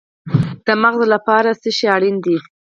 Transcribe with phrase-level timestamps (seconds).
[0.65, 2.37] د مغز لپاره څه شی اړین دی؟